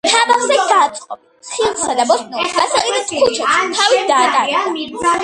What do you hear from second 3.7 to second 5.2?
თავით დაატარებდა.